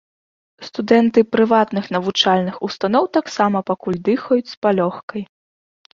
[0.67, 5.21] Студэнты прыватных навучальных устаноў таксама пакуль дыхаюць з палёгкай.